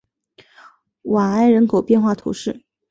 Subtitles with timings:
[1.03, 2.63] 瓦埃人口变化图示